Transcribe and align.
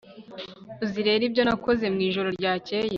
uzi 0.83 0.99
rero 1.07 1.21
ibyo 1.29 1.41
nakoze 1.45 1.85
mwijoro 1.93 2.29
ryakeye 2.37 2.87